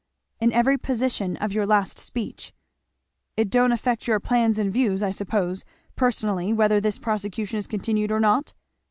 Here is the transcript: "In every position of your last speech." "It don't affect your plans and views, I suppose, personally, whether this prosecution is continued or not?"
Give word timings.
"In 0.39 0.51
every 0.51 0.79
position 0.79 1.37
of 1.37 1.51
your 1.53 1.67
last 1.67 1.99
speech." 1.99 2.53
"It 3.37 3.51
don't 3.51 3.71
affect 3.71 4.07
your 4.07 4.19
plans 4.19 4.57
and 4.57 4.73
views, 4.73 5.03
I 5.03 5.11
suppose, 5.11 5.63
personally, 5.95 6.51
whether 6.51 6.81
this 6.81 6.97
prosecution 6.97 7.59
is 7.59 7.67
continued 7.67 8.11
or 8.11 8.19
not?" 8.19 8.55